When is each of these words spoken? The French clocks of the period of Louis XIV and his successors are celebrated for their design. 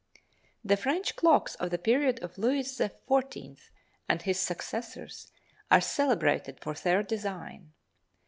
The 0.65 0.77
French 0.77 1.15
clocks 1.15 1.53
of 1.57 1.69
the 1.69 1.77
period 1.77 2.23
of 2.23 2.39
Louis 2.39 2.63
XIV 2.63 3.69
and 4.09 4.19
his 4.23 4.39
successors 4.39 5.31
are 5.69 5.79
celebrated 5.79 6.57
for 6.59 6.73
their 6.73 7.03
design. 7.03 7.73